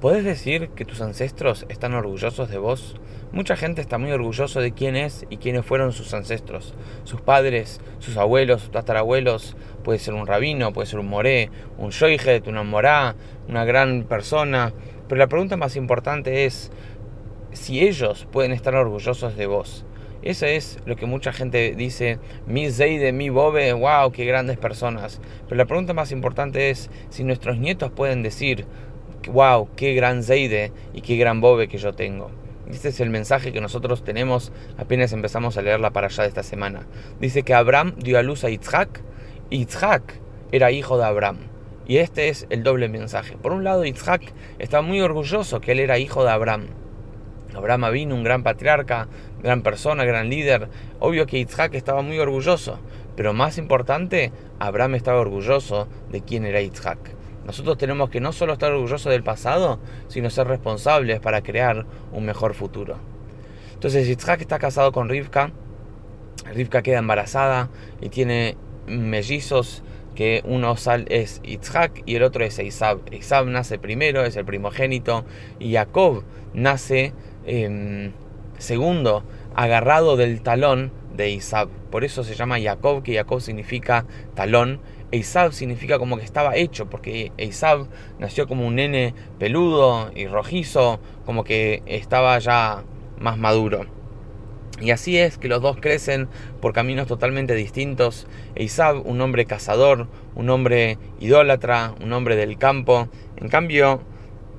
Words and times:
¿Podés 0.00 0.24
decir 0.24 0.68
que 0.76 0.84
tus 0.84 1.00
ancestros 1.00 1.64
están 1.70 1.94
orgullosos 1.94 2.50
de 2.50 2.58
vos? 2.58 2.96
Mucha 3.32 3.56
gente 3.56 3.80
está 3.80 3.96
muy 3.96 4.12
orgulloso 4.12 4.60
de 4.60 4.72
quién 4.72 4.94
es 4.94 5.24
y 5.30 5.38
quiénes 5.38 5.64
fueron 5.64 5.92
sus 5.92 6.12
ancestros. 6.12 6.74
Sus 7.04 7.22
padres, 7.22 7.80
sus 7.98 8.18
abuelos, 8.18 8.60
sus 8.60 8.70
tatarabuelos. 8.72 9.56
Puede 9.84 9.98
ser 9.98 10.12
un 10.12 10.26
rabino, 10.26 10.74
puede 10.74 10.86
ser 10.86 10.98
un 10.98 11.08
moré, 11.08 11.48
un 11.78 11.90
shoijet, 11.90 12.46
una 12.46 12.62
morá, 12.62 13.16
una 13.48 13.64
gran 13.64 14.04
persona. 14.04 14.74
Pero 15.08 15.18
la 15.18 15.28
pregunta 15.28 15.56
más 15.56 15.76
importante 15.76 16.44
es 16.44 16.70
si 17.52 17.80
ellos 17.80 18.28
pueden 18.30 18.52
estar 18.52 18.74
orgullosos 18.74 19.34
de 19.34 19.46
vos. 19.46 19.86
Eso 20.20 20.44
es 20.44 20.78
lo 20.84 20.96
que 20.96 21.06
mucha 21.06 21.32
gente 21.32 21.74
dice, 21.74 22.18
mi 22.46 22.70
Zeide, 22.70 23.12
mi 23.12 23.30
Bobe, 23.30 23.72
wow, 23.72 24.12
qué 24.12 24.26
grandes 24.26 24.58
personas. 24.58 25.22
Pero 25.44 25.56
la 25.56 25.64
pregunta 25.64 25.94
más 25.94 26.12
importante 26.12 26.68
es 26.68 26.90
si 27.08 27.24
nuestros 27.24 27.58
nietos 27.58 27.92
pueden 27.92 28.22
decir, 28.22 28.66
wow, 29.28 29.68
qué 29.76 29.94
gran 29.94 30.22
Zeide 30.22 30.72
y 30.92 31.00
qué 31.00 31.16
gran 31.16 31.40
Bobe 31.40 31.68
que 31.68 31.78
yo 31.78 31.92
tengo. 31.94 32.30
Este 32.70 32.88
es 32.88 33.00
el 33.00 33.10
mensaje 33.10 33.52
que 33.52 33.60
nosotros 33.60 34.02
tenemos 34.02 34.52
apenas 34.76 35.12
empezamos 35.12 35.56
a 35.56 35.62
leerla 35.62 35.90
para 35.90 36.08
allá 36.08 36.24
de 36.24 36.28
esta 36.28 36.42
semana. 36.42 36.86
Dice 37.20 37.44
que 37.44 37.54
Abraham 37.54 37.94
dio 37.96 38.18
a 38.18 38.22
luz 38.22 38.42
a 38.44 38.48
Yitzhak 38.48 39.02
y 39.50 39.66
era 40.50 40.72
hijo 40.72 40.98
de 40.98 41.04
Abraham. 41.04 41.38
Y 41.86 41.98
este 41.98 42.28
es 42.28 42.46
el 42.50 42.64
doble 42.64 42.88
mensaje. 42.88 43.36
Por 43.36 43.52
un 43.52 43.62
lado, 43.62 43.84
Yitzhak 43.84 44.32
estaba 44.58 44.82
muy 44.82 45.00
orgulloso 45.00 45.60
que 45.60 45.72
él 45.72 45.78
era 45.78 45.98
hijo 45.98 46.24
de 46.24 46.30
Abraham. 46.30 46.66
Abraham 47.54 47.92
vino 47.92 48.14
un 48.14 48.24
gran 48.24 48.42
patriarca, 48.42 49.06
gran 49.40 49.62
persona, 49.62 50.04
gran 50.04 50.28
líder. 50.28 50.68
Obvio 50.98 51.26
que 51.26 51.38
Yitzhak 51.38 51.74
estaba 51.74 52.02
muy 52.02 52.18
orgulloso. 52.18 52.80
Pero 53.14 53.32
más 53.32 53.56
importante, 53.58 54.32
Abraham 54.58 54.96
estaba 54.96 55.20
orgulloso 55.20 55.86
de 56.10 56.20
quién 56.22 56.44
era 56.44 56.60
Yitzhak. 56.60 56.98
Nosotros 57.46 57.78
tenemos 57.78 58.10
que 58.10 58.20
no 58.20 58.32
solo 58.32 58.54
estar 58.54 58.72
orgullosos 58.72 59.10
del 59.12 59.22
pasado, 59.22 59.78
sino 60.08 60.30
ser 60.30 60.48
responsables 60.48 61.20
para 61.20 61.42
crear 61.42 61.86
un 62.12 62.26
mejor 62.26 62.54
futuro. 62.54 62.96
Entonces 63.72 64.08
Yitzhak 64.08 64.40
está 64.40 64.58
casado 64.58 64.90
con 64.90 65.08
Rivka, 65.08 65.52
Rivka 66.52 66.82
queda 66.82 66.98
embarazada 66.98 67.70
y 68.00 68.08
tiene 68.08 68.56
mellizos 68.88 69.84
que 70.16 70.42
uno 70.44 70.74
es 71.08 71.40
Yitzhak 71.42 72.02
y 72.04 72.16
el 72.16 72.24
otro 72.24 72.44
es 72.44 72.58
Eisab. 72.58 73.00
Eisab 73.12 73.46
nace 73.46 73.78
primero, 73.78 74.24
es 74.24 74.36
el 74.36 74.44
primogénito, 74.44 75.24
y 75.60 75.74
Jacob 75.74 76.24
nace 76.52 77.12
em, 77.44 78.10
segundo, 78.58 79.22
agarrado 79.54 80.16
del 80.16 80.40
talón 80.42 80.90
de 81.16 81.30
Isab. 81.30 81.68
Por 81.90 82.04
eso 82.04 82.24
se 82.24 82.34
llama 82.34 82.60
Jacob, 82.60 83.02
que 83.02 83.14
Jacob 83.14 83.40
significa 83.40 84.06
talón, 84.34 84.80
Eisab 85.12 85.52
significa 85.52 85.98
como 85.98 86.18
que 86.18 86.24
estaba 86.24 86.56
hecho, 86.56 86.90
porque 86.90 87.30
Eisab 87.36 87.86
nació 88.18 88.48
como 88.48 88.66
un 88.66 88.74
nene 88.74 89.14
peludo 89.38 90.10
y 90.14 90.26
rojizo, 90.26 91.00
como 91.24 91.44
que 91.44 91.82
estaba 91.86 92.38
ya 92.38 92.82
más 93.18 93.38
maduro. 93.38 93.86
Y 94.80 94.90
así 94.90 95.16
es 95.16 95.38
que 95.38 95.48
los 95.48 95.62
dos 95.62 95.78
crecen 95.80 96.28
por 96.60 96.72
caminos 96.72 97.06
totalmente 97.06 97.54
distintos. 97.54 98.26
Eisab, 98.56 99.06
un 99.06 99.20
hombre 99.20 99.46
cazador, 99.46 100.08
un 100.34 100.50
hombre 100.50 100.98
idólatra, 101.18 101.94
un 102.02 102.12
hombre 102.12 102.36
del 102.36 102.58
campo. 102.58 103.08
En 103.36 103.48
cambio, 103.48 104.02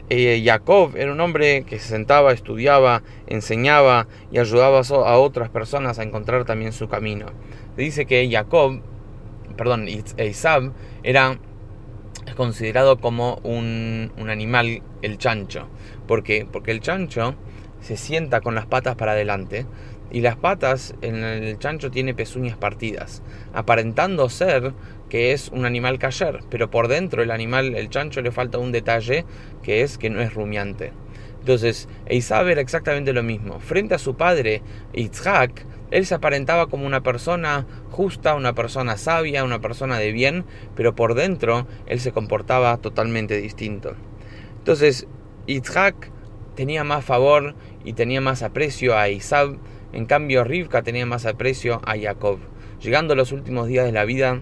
eh, 0.09 0.41
Jacob 0.45 0.95
era 0.95 1.11
un 1.11 1.19
hombre 1.19 1.63
que 1.63 1.79
se 1.79 1.89
sentaba, 1.89 2.31
estudiaba, 2.31 3.03
enseñaba 3.27 4.07
y 4.31 4.39
ayudaba 4.39 4.79
a 4.79 5.17
otras 5.17 5.49
personas 5.49 5.99
a 5.99 6.03
encontrar 6.03 6.45
también 6.45 6.71
su 6.71 6.87
camino. 6.87 7.27
Dice 7.75 8.05
que 8.05 8.29
Jacob 8.31 8.81
perdón, 9.57 9.87
Isab 9.89 10.71
era 11.03 11.37
considerado 12.37 12.99
como 12.99 13.39
un, 13.43 14.11
animal, 14.29 14.81
el 15.01 15.17
chancho. 15.17 15.67
¿Por 16.07 16.23
qué? 16.23 16.47
Porque 16.49 16.71
el 16.71 16.79
chancho 16.79 17.35
se 17.81 17.97
sienta 17.97 18.39
con 18.41 18.55
las 18.55 18.65
patas 18.65 18.95
para 18.95 19.11
adelante 19.11 19.65
y 20.11 20.21
las 20.21 20.35
patas 20.35 20.95
en 21.01 21.23
el 21.23 21.59
chancho 21.59 21.91
tiene 21.91 22.13
pezuñas 22.13 22.57
partidas, 22.57 23.21
aparentando 23.53 24.29
ser 24.29 24.73
que 25.09 25.31
es 25.31 25.49
un 25.49 25.65
animal 25.65 25.99
cayer, 25.99 26.39
pero 26.49 26.69
por 26.69 26.87
dentro 26.87 27.23
el 27.23 27.31
animal, 27.31 27.75
el 27.75 27.89
chancho 27.89 28.21
le 28.21 28.31
falta 28.31 28.57
un 28.57 28.71
detalle 28.71 29.25
que 29.63 29.81
es 29.81 29.97
que 29.97 30.09
no 30.09 30.21
es 30.21 30.33
rumiante. 30.33 30.91
Entonces, 31.39 31.87
Isab 32.09 32.49
era 32.49 32.59
exactamente 32.59 33.13
lo 33.13 33.23
mismo. 33.23 33.61
Frente 33.61 33.95
a 33.95 33.99
su 33.99 34.15
padre, 34.15 34.61
Yitzhak, 34.93 35.65
él 35.91 36.05
se 36.05 36.15
aparentaba 36.15 36.67
como 36.67 36.85
una 36.85 37.03
persona 37.03 37.65
justa, 37.89 38.35
una 38.35 38.51
persona 38.51 38.97
sabia, 38.97 39.45
una 39.45 39.61
persona 39.61 39.97
de 39.97 40.11
bien, 40.11 40.43
pero 40.75 40.93
por 40.93 41.13
dentro 41.13 41.65
él 41.85 42.01
se 42.01 42.11
comportaba 42.11 42.75
totalmente 42.77 43.37
distinto. 43.37 43.95
Entonces, 44.57 45.07
Yitzhak 45.45 46.11
tenía 46.55 46.83
más 46.83 47.05
favor 47.05 47.55
y 47.85 47.93
tenía 47.93 48.19
más 48.19 48.43
aprecio 48.43 48.97
a 48.97 49.07
Isab, 49.07 49.57
en 49.93 50.05
cambio 50.05 50.43
Rivka 50.43 50.81
tenía 50.81 51.05
más 51.05 51.25
aprecio 51.25 51.81
a 51.85 51.97
Jacob. 51.97 52.39
Llegando 52.81 53.15
los 53.15 53.31
últimos 53.31 53.67
días 53.67 53.85
de 53.85 53.91
la 53.91 54.05
vida 54.05 54.41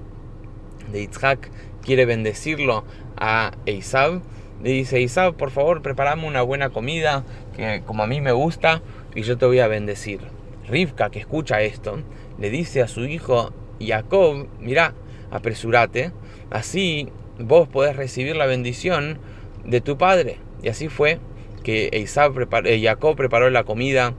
de 0.91 1.01
Yitzhak, 1.01 1.50
quiere 1.81 2.06
bendecirlo 2.06 2.83
a 3.17 3.51
Isab 3.66 4.22
le 4.63 4.69
dice, 4.72 5.01
Isab, 5.01 5.35
por 5.35 5.51
favor, 5.51 5.81
prepárame 5.81 6.28
una 6.28 6.41
buena 6.41 6.69
comida, 6.69 7.23
que 7.55 7.81
como 7.85 8.03
a 8.03 8.07
mí 8.07 8.22
me 8.22 8.31
gusta, 8.31 8.81
y 9.13 9.22
yo 9.23 9.38
te 9.38 9.45
voy 9.45 9.59
a 9.59 9.67
bendecir. 9.67 10.22
Rivka, 10.67 11.09
que 11.09 11.19
escucha 11.19 11.61
esto, 11.61 12.00
le 12.39 12.50
dice 12.50 12.81
a 12.81 12.88
su 12.88 13.05
hijo 13.05 13.53
Jacob, 13.79 14.47
mira, 14.59 14.94
apresúrate, 15.29 16.11
así 16.50 17.09
vos 17.38 17.67
podés 17.67 17.95
recibir 17.95 18.35
la 18.35 18.45
bendición 18.45 19.19
de 19.66 19.81
tu 19.81 19.97
padre. 19.97 20.38
Y 20.63 20.69
así 20.69 20.88
fue 20.88 21.19
que 21.63 21.89
eh, 21.91 22.81
Jacob 22.81 23.16
preparó 23.16 23.50
la 23.50 23.66
comida, 23.66 24.13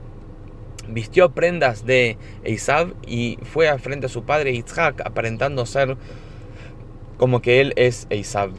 vistió 0.89 1.31
prendas 1.31 1.85
de 1.85 2.17
Isab 2.45 2.93
y 3.05 3.37
fue 3.43 3.69
a 3.69 3.77
frente 3.77 4.05
a 4.05 4.09
su 4.09 4.23
padre 4.23 4.51
Isaac, 4.51 5.01
aparentando 5.05 5.65
ser 5.65 5.97
como 7.17 7.41
que 7.41 7.61
él 7.61 7.73
es 7.75 8.07
Isab. 8.09 8.51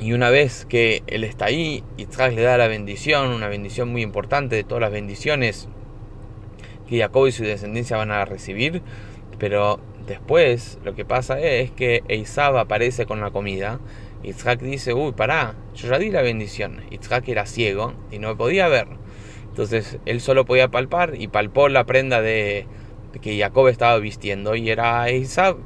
Y 0.00 0.14
una 0.14 0.30
vez 0.30 0.64
que 0.64 1.02
él 1.08 1.24
está 1.24 1.46
ahí, 1.46 1.84
Yitzhak 1.98 2.32
le 2.32 2.40
da 2.40 2.56
la 2.56 2.68
bendición, 2.68 3.28
una 3.30 3.48
bendición 3.48 3.90
muy 3.90 4.00
importante 4.00 4.56
de 4.56 4.64
todas 4.64 4.80
las 4.80 4.92
bendiciones 4.92 5.68
que 6.88 6.98
Jacob 6.98 7.26
y 7.26 7.32
su 7.32 7.44
descendencia 7.44 7.98
van 7.98 8.10
a 8.10 8.24
recibir. 8.24 8.80
Pero 9.38 9.78
después 10.06 10.78
lo 10.84 10.94
que 10.94 11.04
pasa 11.04 11.38
es 11.38 11.70
que 11.70 12.02
Eisab 12.08 12.56
aparece 12.56 13.04
con 13.04 13.20
la 13.20 13.30
comida. 13.30 13.78
Yitzhak 14.22 14.60
dice, 14.60 14.94
uy, 14.94 15.12
pará, 15.12 15.54
yo 15.74 15.90
ya 15.90 15.98
di 15.98 16.10
la 16.10 16.22
bendición. 16.22 16.80
Yitzhak 16.90 17.28
era 17.28 17.44
ciego 17.44 17.92
y 18.10 18.18
no 18.18 18.34
podía 18.38 18.68
ver. 18.68 18.88
Entonces 19.50 19.98
él 20.06 20.20
solo 20.20 20.44
podía 20.44 20.68
palpar 20.68 21.14
y 21.18 21.28
palpó 21.28 21.68
la 21.68 21.84
prenda 21.84 22.22
de, 22.22 22.66
que 23.20 23.38
Jacob 23.38 23.68
estaba 23.68 23.98
vistiendo 23.98 24.54
y 24.56 24.70
era 24.70 25.08
Eisab. 25.08 25.56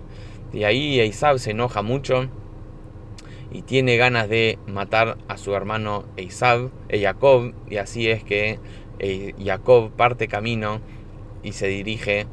Y 0.52 0.64
ahí 0.64 1.00
Eisab 1.00 1.38
se 1.38 1.52
enoja 1.52 1.82
mucho 1.82 2.28
y 3.50 3.62
tiene 3.62 3.96
ganas 3.96 4.28
de 4.28 4.58
matar 4.66 5.16
a 5.28 5.36
su 5.36 5.54
hermano 5.54 6.04
Eisab, 6.16 6.70
e 6.88 7.00
Jacob, 7.00 7.54
y 7.70 7.76
así 7.76 8.08
es 8.08 8.24
que 8.24 8.58
eh, 8.98 9.34
Jacob 9.42 9.92
parte 9.92 10.26
camino 10.26 10.80
y 11.44 11.52
se 11.52 11.68
dirige 11.68 12.26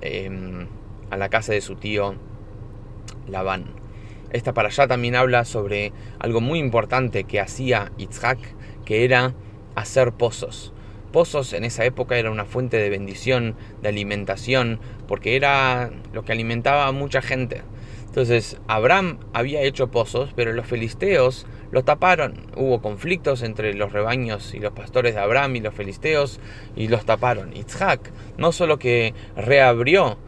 em, 0.00 0.66
a 1.10 1.16
la 1.18 1.28
casa 1.28 1.52
de 1.52 1.60
su 1.60 1.76
tío 1.76 2.14
Labán. 3.28 3.66
Esta 4.32 4.54
para 4.54 4.68
allá 4.68 4.86
también 4.86 5.14
habla 5.14 5.44
sobre 5.44 5.92
algo 6.18 6.40
muy 6.40 6.58
importante 6.58 7.24
que 7.24 7.40
hacía 7.40 7.92
Yitzhak, 7.98 8.38
que 8.84 9.04
era 9.04 9.34
hacer 9.74 10.12
pozos. 10.12 10.72
Pozos 11.16 11.54
en 11.54 11.64
esa 11.64 11.82
época 11.86 12.18
era 12.18 12.30
una 12.30 12.44
fuente 12.44 12.76
de 12.76 12.90
bendición, 12.90 13.56
de 13.80 13.88
alimentación, 13.88 14.80
porque 15.08 15.34
era 15.34 15.90
lo 16.12 16.26
que 16.26 16.32
alimentaba 16.32 16.86
a 16.86 16.92
mucha 16.92 17.22
gente. 17.22 17.62
Entonces, 18.04 18.58
Abraham 18.68 19.20
había 19.32 19.62
hecho 19.62 19.90
pozos, 19.90 20.34
pero 20.36 20.52
los 20.52 20.66
filisteos 20.66 21.46
los 21.70 21.86
taparon. 21.86 22.48
Hubo 22.54 22.82
conflictos 22.82 23.40
entre 23.40 23.72
los 23.72 23.92
rebaños 23.92 24.52
y 24.52 24.58
los 24.58 24.74
pastores 24.74 25.14
de 25.14 25.22
Abraham 25.22 25.56
y 25.56 25.60
los 25.60 25.72
filisteos 25.72 26.38
y 26.76 26.88
los 26.88 27.06
taparon. 27.06 27.56
Isaac 27.56 28.12
no 28.36 28.52
solo 28.52 28.78
que 28.78 29.14
reabrió 29.36 30.18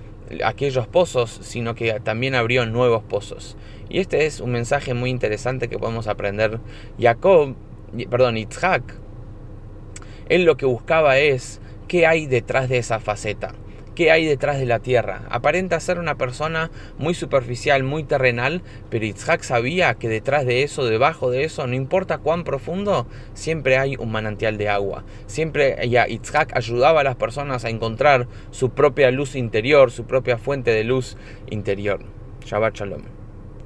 aquellos 0.43 0.87
pozos, 0.87 1.39
sino 1.43 1.75
que 1.75 2.01
también 2.01 2.35
abrió 2.35 2.65
nuevos 2.65 3.03
pozos. 3.03 3.59
Y 3.91 3.99
este 3.99 4.25
es 4.25 4.41
un 4.41 4.53
mensaje 4.53 4.95
muy 4.95 5.11
interesante 5.11 5.69
que 5.69 5.79
podemos 5.79 6.07
aprender. 6.07 6.61
Jacob, 6.99 7.57
perdón, 8.09 8.39
Isaac, 8.39 8.95
él 10.29 10.45
lo 10.45 10.57
que 10.57 10.67
buscaba 10.67 11.19
es 11.19 11.61
qué 11.87 12.07
hay 12.07 12.27
detrás 12.27 12.69
de 12.69 12.79
esa 12.79 13.01
faceta 13.01 13.55
qué 13.99 14.13
hay 14.13 14.27
detrás 14.27 14.61
de 14.61 14.65
la 14.65 14.79
tierra. 14.79 15.23
Aparenta 15.29 15.81
ser 15.81 15.99
una 15.99 16.15
persona 16.15 16.71
muy 16.99 17.15
superficial, 17.15 17.83
muy 17.83 18.05
terrenal, 18.05 18.63
pero 18.91 19.05
Itzhak 19.05 19.43
sabía 19.43 19.95
que 19.95 20.09
detrás 20.09 20.47
de 20.47 20.63
eso, 20.63 20.85
debajo 20.85 21.33
de 21.33 21.43
eso, 21.43 21.67
no 21.67 21.75
importa 21.75 22.19
cuán 22.19 22.45
profundo, 22.45 23.09
siempre 23.35 23.77
hay 23.77 23.97
un 23.97 24.13
manantial 24.13 24.57
de 24.57 24.69
agua. 24.69 25.03
Siempre 25.27 25.77
Itzhak 25.85 26.57
ayudaba 26.57 27.01
a 27.01 27.05
las 27.05 27.17
personas 27.17 27.65
a 27.65 27.71
encontrar 27.71 28.29
su 28.53 28.71
propia 28.71 29.11
luz 29.11 29.35
interior, 29.35 29.91
su 29.91 30.05
propia 30.05 30.39
fuente 30.39 30.71
de 30.71 30.85
luz 30.85 31.17
interior. 31.51 31.99
Shabbat 32.45 32.77
Shalom. 32.77 33.18